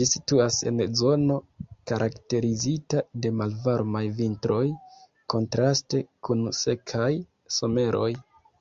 [0.00, 1.38] Ĝi situas en zono
[1.92, 4.62] karakterizita de malvarmaj vintroj,
[5.36, 7.12] kontraste kun sekaj
[7.60, 8.10] someroj.